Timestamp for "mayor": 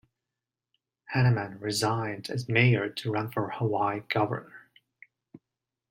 2.49-2.89